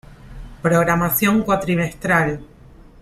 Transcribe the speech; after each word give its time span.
Programación 0.63 1.43
cuatrimestral. 1.43 2.43